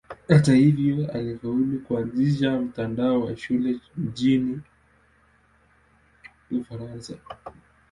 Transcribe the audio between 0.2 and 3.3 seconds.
Hata hivyo alifaulu kuanzisha mtandao